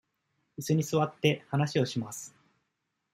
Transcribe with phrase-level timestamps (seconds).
[0.57, 2.33] いすに座って、話をします。